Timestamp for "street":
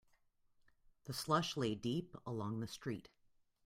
2.67-3.09